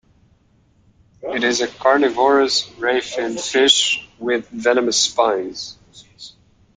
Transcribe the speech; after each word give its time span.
It 1.21 1.43
is 1.43 1.61
a 1.61 1.67
carnivorous 1.67 2.67
ray-finned 2.79 3.39
fish 3.39 4.09
with 4.17 4.47
venomous 4.47 4.97
spines. 4.97 5.77